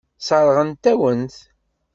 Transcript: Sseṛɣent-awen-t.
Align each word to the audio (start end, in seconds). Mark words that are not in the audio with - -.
Sseṛɣent-awen-t. 0.19 1.35